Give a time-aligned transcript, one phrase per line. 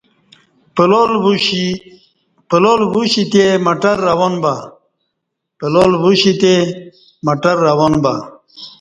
[2.49, 3.43] پلال ووشی تہ
[7.25, 8.15] مٹر روان بہ